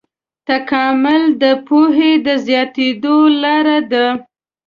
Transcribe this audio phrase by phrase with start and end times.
[0.47, 4.05] تکامل د پوهې د زیاتېدو لړۍ ده.